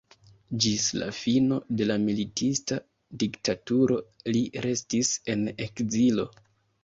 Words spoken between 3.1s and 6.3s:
diktaturo li restis en ekzilo.